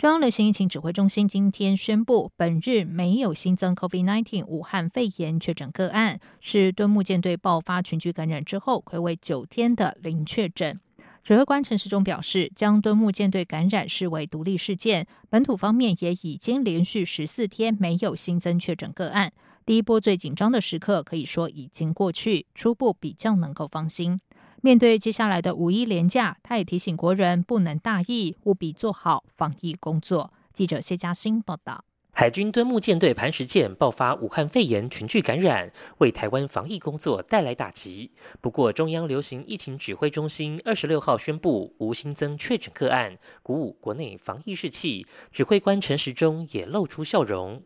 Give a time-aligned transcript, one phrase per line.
[0.00, 10.80] 中央流行疫情指挥中心今天宣布，本日没有新增 COVID-19 武汉肺炎确诊个案，是敦睦舰队爆发群聚感染之后，暌违九天的零确诊。
[11.22, 19.30] 指挥官陈时中表示，将敦睦舰队感染视为独立事件，本土方面也已经连续十四天没有新增确诊个案。
[19.66, 24.18] 第一波最紧张的时刻可以说已经过去，初步比较能够放心。
[24.62, 30.32] 面对接下来的五一连假，他也提醒国人不能大意，务必做好防疫工作。
[30.52, 31.84] 记者谢嘉欣报道。
[32.12, 38.10] 海军敦木舰队磐石舰爆发武汉肺炎群聚感染，为台湾防疫工作带来打击。
[38.42, 45.06] 不过，中央流行疫情指挥中心二十六号宣布无新增确诊个案，鼓舞国内防疫士气。
[45.32, 47.62] 指挥官陈时中也露出笑容。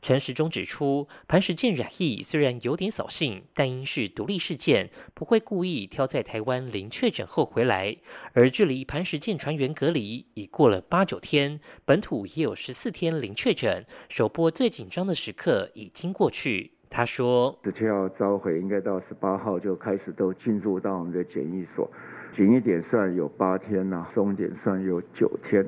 [0.00, 7.96] 陈时中指出，磐石舰染疫虽然有点扫兴，但因是独立事件，不会故意挑在台湾零确诊后回来。
[8.32, 16.72] 而距离磐石舰船员隔离已过了八九天，本土也有十四天零确诊，首波最紧张的时刻已经过去。
[16.90, 21.90] 他说：“十七号召回，应该到十八号就开始都进入到我们的检疫所，
[22.32, 25.66] 紧一点算有八天呐，松一点算有九天。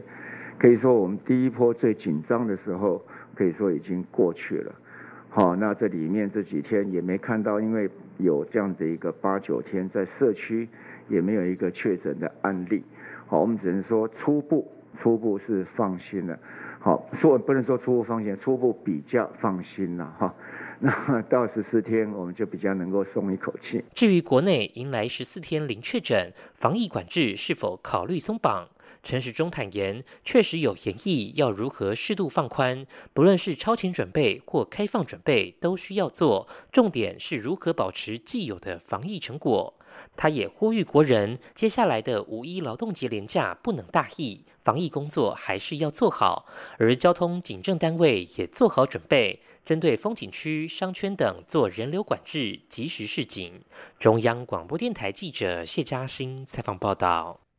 [0.58, 3.04] 可以说，我们第一波最紧张的时候。”
[3.40, 4.74] 可以说已经过去了，
[5.30, 7.88] 好，那这里面这几天也没看到，因为
[8.18, 10.68] 有这样的一个八九天在社区
[11.08, 12.84] 也没有一个确诊的案例，
[13.26, 16.38] 好，我们只能说初步初步是放心了，
[16.80, 20.34] 好，说不能说初步放心，初步比较放心了哈，
[20.78, 23.82] 那到十四天我们就比较能够松一口气。
[23.94, 28.68] 至于国内迎来十四天零确诊，防疫管制是否考虑松绑？
[29.02, 36.46] 陈时中坦言，确实有研议要如何适度放宽，不论是超前准备或开放准备，都需要做。
[36.70, 39.74] 重点是如何保持既有的防疫成果。
[40.16, 46.46] 他也呼吁国人，接下来的五一劳动节连假不能大意，防疫工作还是要做好。
[46.78, 53.62] 而交通警政单位也做好准备，针对风景区、商圈等做人流管制，及时示警。
[53.98, 57.49] 中央广播电台记者谢嘉欣采访报道。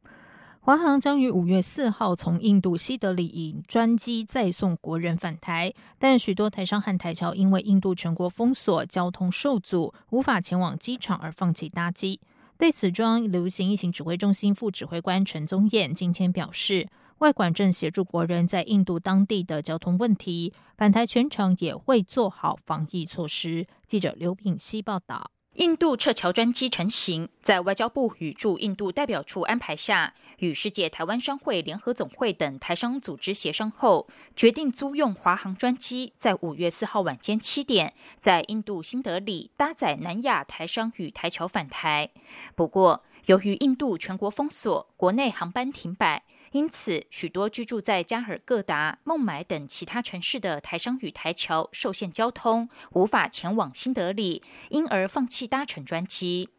[0.63, 12.19] 华航将于五月四号从印度西德里以专机载送国人返台，但许多台商和台侨因为印度全国封锁、交通受阻，无法前往机场而放弃搭机。
[12.59, 23.65] 对此，中央流行疫情指挥中心副指挥官陈宗彦今天表示，外管正协助国人在印度当地的交通问题，返台全程也会做好防疫措施。
[23.87, 25.31] 记者刘品希报道。
[25.55, 42.09] 印度撤侨专机成型，在外交部与驻印度代表处安排下，与世界台湾商会联合总会等台商组织协商后，决定租用华航专机，在五月四号晚间七点，在印度新德里搭载南亚台商与台侨返台。
[42.55, 46.23] 不过，由于印度全国封锁，国内航班停摆。
[46.51, 56.49] 因此，许多居住在加尔各答、孟买等其他城市的台商与台侨受限交通，无法前往新德里，因而放弃搭乘专机。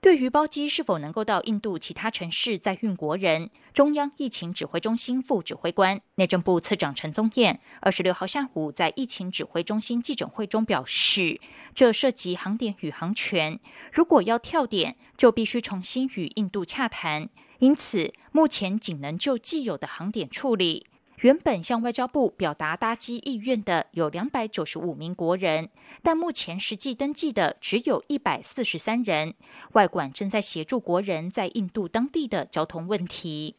[0.00, 11.40] 对于包机是否能够到印度其他城市载运国人，中央疫情指挥中心副指挥官、内政部次长陈宗彦二十六号下午在疫情指挥中心记者会中表示，
[11.74, 13.58] 这涉及航点与航权，
[13.92, 17.28] 如果要跳点，就必须重新与印度洽谈。
[17.58, 20.86] 因此，目前仅能就既有的航点处理。
[21.22, 25.68] 原本向外交部表达搭机意愿的有两百九十五名国人，
[26.00, 29.34] 但目前实际登记的只有一百四十三人。
[29.72, 33.56] 外管正在协助国人在印度当地的交通问题。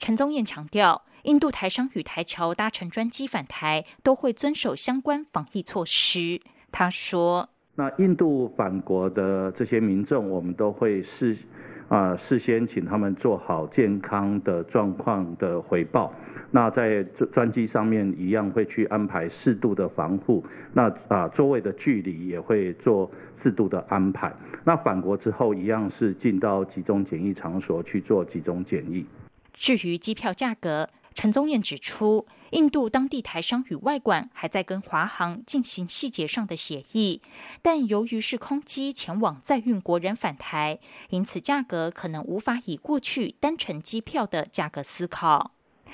[0.00, 6.40] 陈宗彦强调，印度台商与台侨搭乘专机返台，都会遵守相关防疫措施。
[6.72, 11.38] 他说：“那印度返国的这些民众，我们都会是。”
[11.88, 16.12] 啊，事先请他们做好健康的状况的回报。
[16.50, 17.02] 那在
[17.32, 20.44] 专机上面一样会去安排适度的防护。
[20.72, 24.32] 那啊，座位的距离也会做适度的安排。
[24.64, 29.04] 那返国之后一样是进到集中检疫场所去做集中检疫。
[29.52, 32.28] 至于机票价格，陈宗彦指出。
[32.50, 37.20] 印度当地台商与外管还在跟华航进行细节上的协议，
[37.60, 40.78] 但由于是空机前往载运国人返台，
[41.10, 45.50] 因此价格可能无法以过去单程机票的价格思考。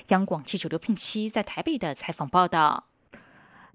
[0.08, 2.91] 央广记者刘聘熙在台北的采访报道。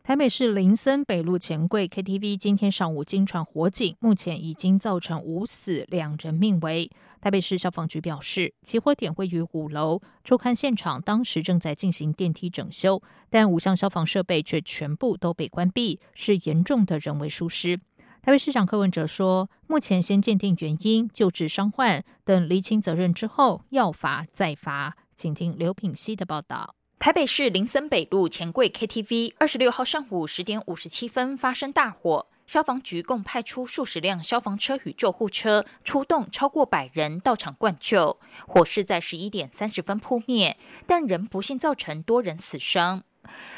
[0.07, 6.89] 台北市林森北路钱柜 KTV 今天上午经传火警，目前已经造成五死两人命危。
[7.19, 17.75] 台北市消防局表示，起火点位于五楼，初勘现场当时正在进行电梯整修，但五项消防设备却全部都被关闭，是严重的人为疏失。
[18.21, 24.95] 台北市长柯文哲说，目前先鉴定原因、救治伤患等厘清责任之后，要罚再罚。
[25.13, 26.75] 请听刘品熙的报道。
[26.99, 38.19] 台北市林森北路钱柜 KTV，二十六号上午十点五十七分发生大火，消防局共派出数十辆消防车与救护车出动，超过百人到场灌救。
[38.47, 40.57] 火势在十一点三十分扑灭，
[40.88, 43.03] 但仍不幸造成多人死伤。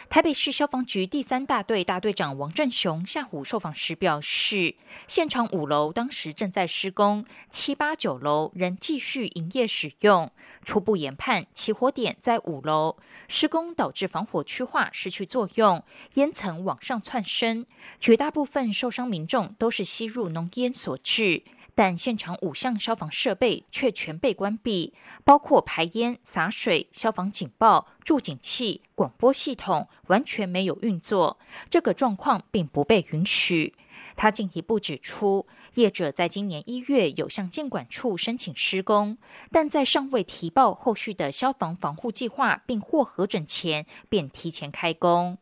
[0.09, 4.75] 台北市消防局第三大队大队长王振雄下午受访时表示，
[5.07, 10.31] 现场五楼当时正在施工，七八九楼仍继续营业使用。
[10.63, 15.83] 初步研判，起火点在五楼，施工导致防火区化失去作用，
[16.15, 17.65] 烟层往上窜升，
[17.99, 21.43] 绝大部分受伤民众都是吸入浓烟所致。
[21.75, 24.93] 但现场五项消防设备却全被关闭，
[25.23, 31.39] 包括排烟、洒水、消防警报、助警器、广播系统，完全没有运作。
[31.69, 33.75] 这个状况并不被允许。
[34.15, 39.17] 他进一步指出，业者在今年一月有向监管处申请施工，
[39.49, 45.37] 但在尚未提报后续的消防防护计划并获核准前，便提前开工。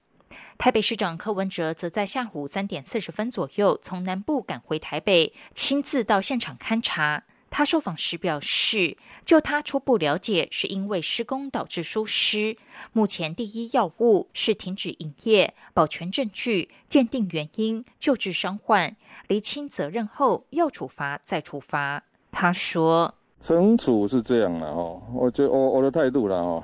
[0.58, 7.24] 台北市长柯文哲则在下午三点四十分左右从南部赶回台北，亲自到现场勘查。
[7.50, 12.58] 他受访时表示，就他初步了解，是因为施工导致疏失。
[12.92, 18.96] 目前第一要务是停止营业、保全证据、鉴定原因、救治伤患、
[19.28, 22.04] 厘清责任后，要处罚再处罚。
[22.32, 26.64] 他说：“惩处是这样的哦，我觉我我的态度了哦，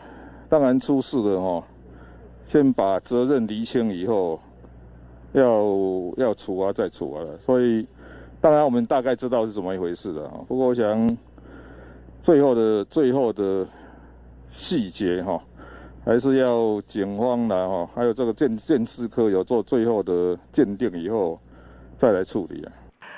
[0.49, 1.63] 当然出事了哦。”
[2.45, 4.39] 先把责任厘清以后，
[5.31, 5.63] 要
[6.17, 7.87] 要处罚再处罚了所以，
[8.39, 11.17] 当然我们大概知道是怎么一回事的不过我想，
[12.21, 13.67] 最后的最后的
[14.49, 15.41] 细节哈，
[16.05, 21.39] 还是要警方来哈，还有这个鉴鉴识科有做最后的鉴定以后，
[21.97, 22.71] 再来处理啊。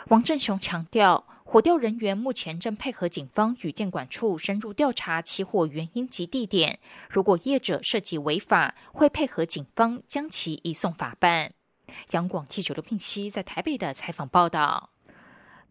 [0.09, 1.23] 王振雄强调。
[1.55, 6.79] 火调人员目前正配合警方与建管处深入调查起火原因及地点。
[7.09, 11.53] 如果业者涉及违法，会配合警方将其移送法办。
[12.11, 14.89] 央广记者刘聘熙在台北的采访报道。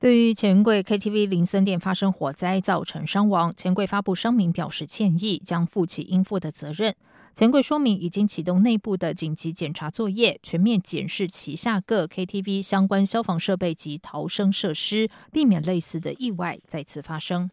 [0.01, 6.95] 对于钱柜 KTV 林森店发生火灾造成伤亡，钱柜发布声明表示歉意，将负起应负的责任。
[7.35, 17.51] 钱柜说明，已经启动内部的紧急检查作业，全面检视旗下各 KTV 相关消防设备及逃生设施，避免类似的意外再次发生。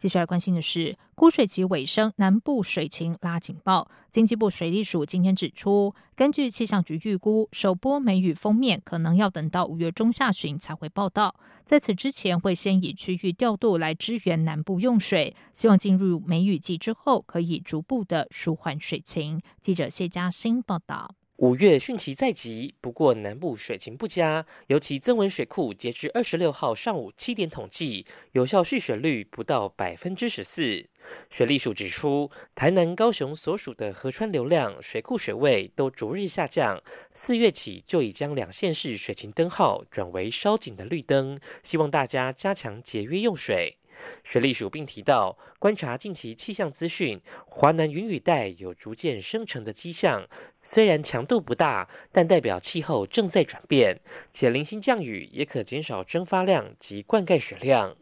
[0.00, 3.86] 接下来关心的是，枯水期尾声，南部水情拉警报。
[4.10, 11.34] 经济部水利署今天指出，根据气象局预估，首波梅雨封面可能要等到五月中下旬才会报道。
[11.66, 19.42] 在此之前，会先以区域调度来支援南部用水，希望进入梅雨季之后，可以逐步的舒缓水情。
[19.60, 21.14] 记者谢嘉欣报道。
[21.40, 30.86] 五月汛期在即，不过南部水情不佳，尤其增文水库截至二十六号上午七点统计，有效蓄水率不到百分之十四。
[31.30, 36.78] 水利署指出，台南、高雄所属的河川流量、水库水位都逐日下降，
[37.14, 43.78] 四月起就已将两县市水情灯号转为烧紧的绿灯，希望大家加强节约用水。
[44.22, 50.26] 水利署并提到，观察近期气象资讯，华南云雨带有逐渐生成的迹象，
[50.62, 54.00] 虽然强度不大，但代表气候正在转变，
[54.32, 57.96] 且零星降雨也可减少蒸发量及灌溉水量。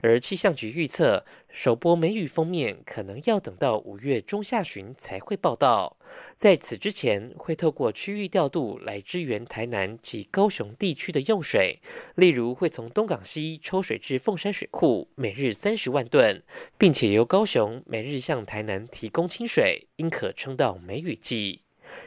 [0.00, 5.96] 而气象局预测，首波梅雨封面可能要等到五月中下旬才会报道。
[6.36, 11.80] 在此之前，会透过区域调度来支援台南及高雄地区的用水，
[12.14, 16.42] 例如会从东港溪抽水至凤山水库，每日三十万吨，
[16.78, 21.62] 并且由高雄每日向台南提供清水，应可撑到梅雨季。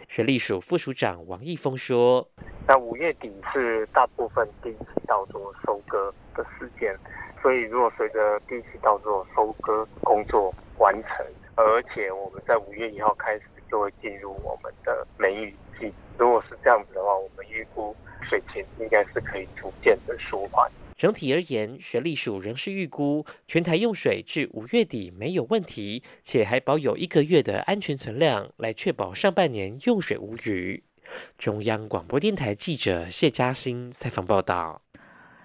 [0.08, 2.30] 水利署副署长王义峰说
[2.68, 6.96] ：“那五月底是大部分第一次到做收割的时间。”
[7.42, 15.92] 所以，如果随着第一期稻作收割工作完成，而且我们在五月一号开始就会进入我们的梅雨季。
[16.18, 17.96] 如果是这样子的话，我们预估
[18.30, 20.70] 水情应该是可以逐渐的舒缓。
[20.96, 30.84] 整体而言，水利署仍是预估全台用水至五月底没有问题，且还保有一个月的安全存量，来确保上半年用水无虞。
[31.40, 34.84] 中央广播电台记者谢嘉欣采访报道。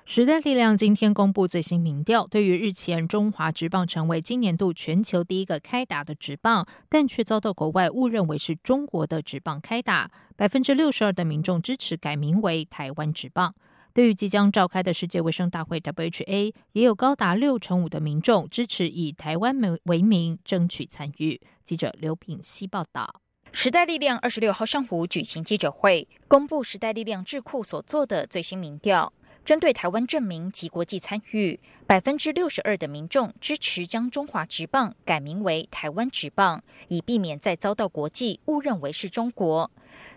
[0.09, 13.53] 时代力量今天公布最新民调，对于日前中华职棒成为今年度全球第一个开打的职棒，但却遭到国外误认为是中国的职棒开打，百分之六十二的民众支持改名为台湾职棒。
[13.93, 21.41] 对于即将召开的世界卫生大会 （WHA），也有高达六成五的民众支持以台湾为名争取参与。
[21.65, 23.23] 记者刘品希报道。
[23.51, 29.13] 时代力量二十六号上午举行记者会，公布时代力量智库所做的最新民调。
[29.47, 39.71] 针对台湾证明及国际参与，百分之六十二的民众支持将中华职棒改名为台湾职棒，以避免再遭到国际误认为是中国。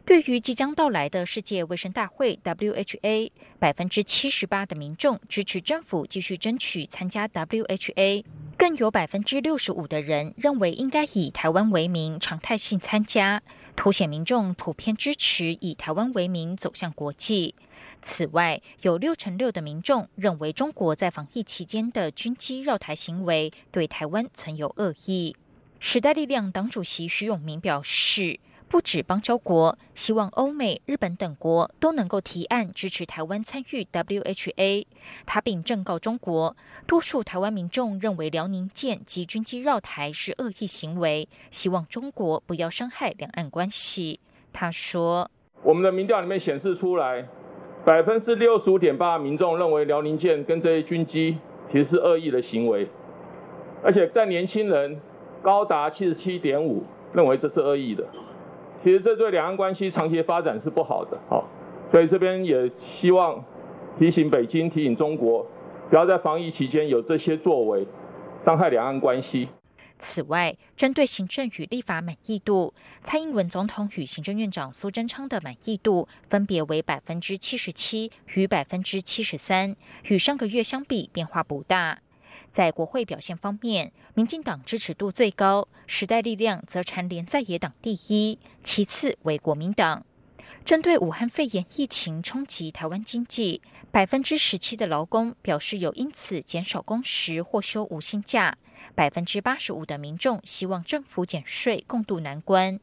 [0.03, 8.23] 对于即将到来的世界卫生大会 （WHA），百分之七十八的民众支持政府继续争取参加 WHA，
[8.57, 13.43] 更有百分之六十五的人认为应该以台湾为名常态性参加，
[13.75, 17.53] 凸显民众普遍支持以台湾为名走向国际。
[18.01, 25.35] 此外，有六成六的民众认为中国在防疫期间的军机绕台行为对台湾存有恶意。
[25.79, 34.85] 时代力量党主席徐永明表示，不止邦交国，希望欧美、日本等国都能够提案支持台湾参与 WHA。
[35.25, 44.19] 他并正告中国，多数台湾民众认为辽宁舰及军机绕台是恶意行为，希望中国不要伤害两岸关系。
[44.51, 45.31] 他说
[45.63, 47.25] ：“我们的民调里面显示出来。”
[47.89, 51.35] 百分之六十五点八民众认为辽宁舰跟这些军机
[51.71, 52.87] 其实是恶意的行为，
[53.81, 55.01] 而且在年轻人
[55.41, 58.03] 高达七十七点五认为这是恶意的。
[58.83, 61.17] 其实这对两岸关系长期发展是不好的。
[61.27, 61.45] 好，
[61.91, 63.43] 所以这边也希望
[63.97, 65.43] 提醒北京、提醒中国，
[65.89, 67.87] 不要在防疫期间有这些作为，
[68.45, 69.49] 伤害两岸关系。
[69.99, 79.75] 此外，针对行政与立法满意度，蔡英文总统与行政院长苏贞昌的满意度分别为百分之七十七与百分之七十三，
[80.05, 81.99] 与上个月相比变化不大。
[82.51, 90.05] 在国会表现方面，民进党支持度最高，时代力量则蝉联在野党第一，其次为国民党。
[90.65, 98.57] 针对武汉肺炎疫情冲击台湾经济，百分之十七的劳工表示有因此减少工时或休无薪假。
[98.95, 102.79] 百分之八十五的民众希望政府减税，共度难关。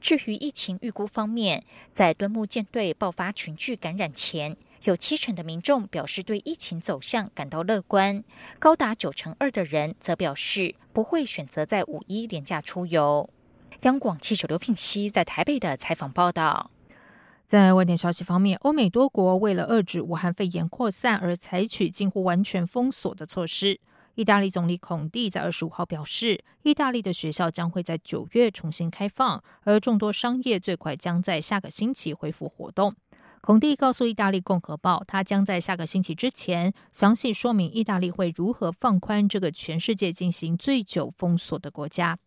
[0.00, 8.24] 至于疫情预估方面，在端木舰队爆发群聚感染前，有七成的民众表示对疫情走向感到乐观，
[8.58, 13.28] 高达九成二的人则表示不会选择在五一廉假出游。
[13.82, 16.70] 央广记者刘品熙在台北的采访报道。
[17.46, 23.80] 在外电消息方面，欧美多国为了遏制武汉肺炎扩散而采取近乎完全封锁的措施。
[24.14, 32.94] 意大利总理孔蒂在二十五号表示，意大利的学校将会在九月重新开放，而众多商业最快将在下个星期恢复活动。
[33.40, 42.18] 孔蒂告诉意大利共和报，他将在下个星期之前详细说明意大利会如何放宽这个全世界进行最久封锁的国家。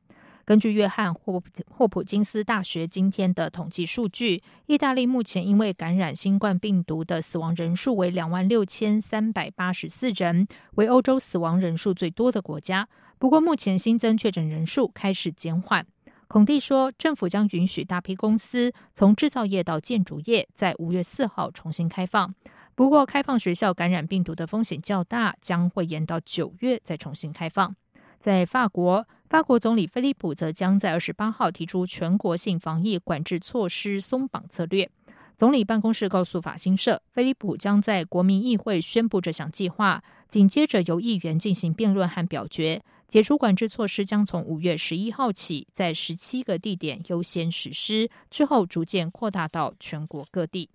[0.46, 10.46] 根据约翰霍霍普金斯大学今天的统计数据，意大利目前因为感染新冠病毒的死亡人数为两万六千三百八十四人，
[10.76, 12.90] 为欧洲死亡人数最多的国家。
[13.18, 15.86] 不过，目前新增确诊人数开始减缓。
[16.28, 22.36] 孔蒂说，政府将允许大批公司从制造业到建筑业在五月四号重新开放。
[22.76, 27.74] 不过，开放学校感染病毒的风险较大，将会延到九月再重新开放。
[28.20, 29.08] 在法国。
[29.34, 34.88] 法国总理菲利普则将在二十八号提出全国性防疫管制措施松绑策略。
[35.36, 42.84] 总理办公室告诉法新社，菲利普将在国民议会宣布这项计划，紧接着由议员进行辩论和表决。
[43.08, 50.70] 解除管制措施将从五月十一号起，在十七个地点优先实施，之后逐渐扩大到全国各地。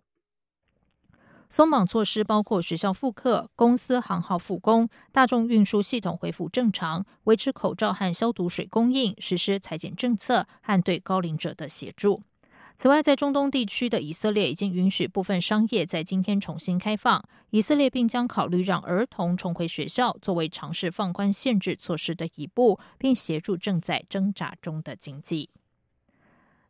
[1.49, 12.23] 松绑措施包括学校复课、公司行号复工、大众运输系统恢复正常、维持口罩和消毒水供应、实施裁减政策和对高龄者的协助。
[12.76, 17.25] 此外，在中东地区的以色列已经允许部分商业在今天重新开放。
[17.50, 25.50] 以色列并将考虑让儿童重回学校，作为尝试放宽限制措施的一步，并协助正在挣扎中的经济。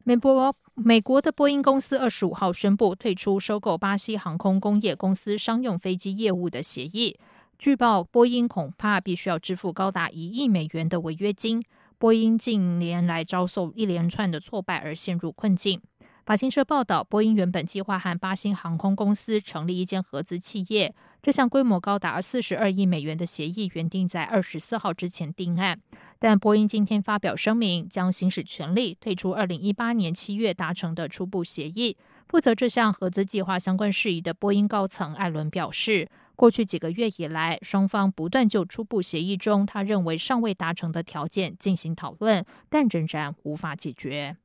[0.05, 7.19] 美国美国的波音公司二十五号宣布退出收购巴西航空工业公司商用飞机业务的协议。
[7.59, 11.61] 据报，波音恐怕必须要支付高达一亿美元的违约金。
[11.99, 15.81] 波音近年来遭受一连串的挫败而陷入困境。
[16.25, 20.95] 法新社报道，波音原本计划和巴西航空公司成立一间合资企业。
[21.21, 25.81] 这项规模高达四十二亿美元的协议原定在二十四号之前定案，
[26.19, 31.97] 但波音今天发表声明将行使权利退出二零一八年七月达成的初步协议。
[32.29, 44.37] 负责这项合资计划相关事宜的波音高层艾伦表示过去几个月以来双方不断就初步协议中他认为尚未达成的条件进行讨论但仍然无法解决。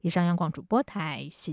[0.00, 1.52] 以上央广主播台谢